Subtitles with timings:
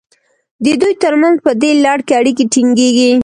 [0.63, 3.11] د دوی ترمنځ په دې لړ کې اړیکې ټینګیږي.